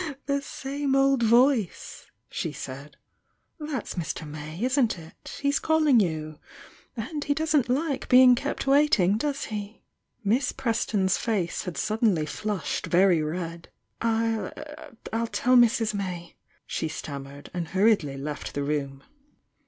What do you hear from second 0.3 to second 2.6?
same old voice!" she